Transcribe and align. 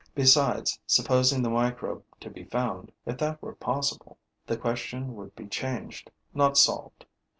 Besides, 0.15 0.79
supposing 0.87 1.43
the 1.43 1.49
microbe 1.51 2.03
to 2.21 2.31
be 2.31 2.45
found, 2.45 2.91
if 3.05 3.19
that 3.19 3.39
were 3.39 3.53
possible, 3.53 4.17
the 4.47 4.57
question 4.57 5.15
would 5.15 5.35
be 5.35 5.45
changed, 5.45 6.09
not 6.33 6.57
solved. 6.57 7.05